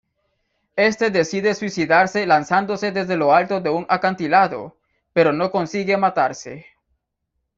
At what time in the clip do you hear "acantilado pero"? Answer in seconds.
3.87-5.31